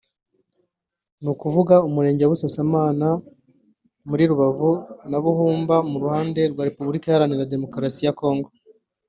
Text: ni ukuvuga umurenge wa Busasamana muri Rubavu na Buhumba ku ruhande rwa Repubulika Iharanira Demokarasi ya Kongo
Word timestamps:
ni 1.21 1.29
ukuvuga 1.33 1.75
umurenge 1.87 2.21
wa 2.23 2.31
Busasamana 2.33 3.07
muri 4.09 4.23
Rubavu 4.31 4.71
na 5.09 5.17
Buhumba 5.23 5.75
ku 5.89 5.95
ruhande 6.03 6.41
rwa 6.51 6.63
Repubulika 6.69 7.05
Iharanira 7.07 7.51
Demokarasi 7.53 8.01
ya 8.05 8.15
Kongo 8.21 8.47